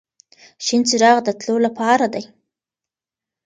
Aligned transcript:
شین 0.65 0.81
څراغ 0.89 1.17
د 1.23 1.29
تلو 1.39 1.55
لپاره 1.65 2.05
دی. 2.13 2.23